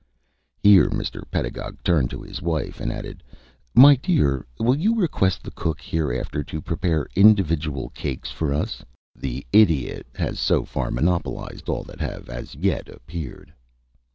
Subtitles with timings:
[0.63, 1.29] Here Mr.
[1.29, 3.21] Pedagog turned to his wife, and added:
[3.75, 8.83] "My dear, will you request the cook hereafter to prepare individual cakes for us?
[9.15, 13.53] The Idiot has so far monopolized all that have as yet appeared."